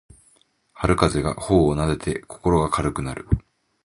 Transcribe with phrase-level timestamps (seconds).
[0.73, 3.27] 春風が頬をなでて心が軽くなる